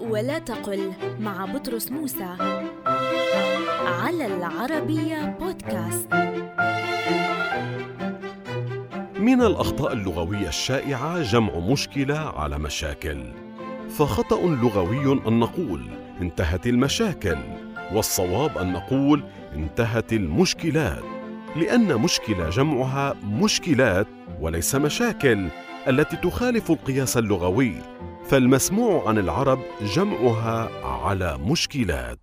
ولا 0.00 0.38
تقل 0.38 0.92
مع 1.20 1.44
بطرس 1.44 1.92
موسى. 1.92 2.36
على 3.86 4.26
العربية 4.26 5.36
بودكاست. 5.40 6.14
من 9.20 9.42
الأخطاء 9.42 9.92
اللغوية 9.92 10.48
الشائعة 10.48 11.22
جمع 11.22 11.58
مشكلة 11.58 12.18
على 12.18 12.58
مشاكل. 12.58 13.24
فخطأ 13.98 14.40
لغوي 14.46 15.20
أن 15.28 15.38
نقول 15.38 15.90
انتهت 16.20 16.66
المشاكل 16.66 17.38
والصواب 17.92 18.58
أن 18.58 18.72
نقول 18.72 19.24
انتهت 19.54 20.12
المشكلات. 20.12 21.04
لأن 21.56 21.96
مشكلة 21.96 22.50
جمعها 22.50 23.16
مشكلات 23.24 24.06
وليس 24.40 24.74
مشاكل 24.74 25.48
التي 25.88 26.16
تخالف 26.16 26.70
القياس 26.70 27.16
اللغوي. 27.16 27.74
فالمسموع 28.30 29.08
عن 29.08 29.18
العرب 29.18 29.58
جمعها 29.94 30.70
على 30.84 31.38
مشكلات. 31.38 32.18